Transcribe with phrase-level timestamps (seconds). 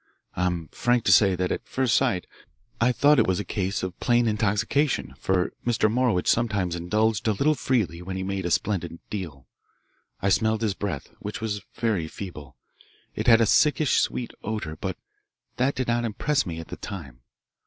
[0.35, 2.25] I'm frank to say that at first sight
[2.79, 5.91] I thought it was a case of plain intoxication, for Mr.
[5.93, 9.45] Morowitch sometimes indulged a little freely when he made a splendid deal.
[10.19, 12.55] I smelled his breath, which was very feeble.
[13.13, 14.97] It had a sickish sweet odour, but
[15.57, 17.19] that did not impress me at the time.